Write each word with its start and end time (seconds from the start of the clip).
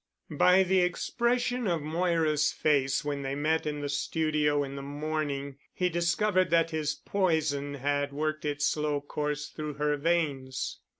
By 0.35 0.63
the 0.63 0.79
expression 0.79 1.67
of 1.67 1.83
Moira's 1.83 2.51
face 2.51 3.05
when 3.05 3.21
they 3.21 3.35
met 3.35 3.67
in 3.67 3.81
the 3.81 3.87
studio 3.87 4.63
in 4.63 4.75
the 4.75 4.81
morning, 4.81 5.59
he 5.75 5.89
discovered 5.89 6.49
that 6.49 6.71
his 6.71 6.95
poison 6.95 7.75
had 7.75 8.11
worked 8.11 8.43
its 8.43 8.65
slow 8.65 8.99
course 8.99 9.49
through 9.49 9.75
her 9.75 9.97
veins. 9.97 10.79